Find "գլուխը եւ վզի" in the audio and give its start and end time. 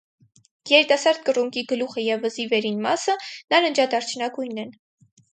1.71-2.45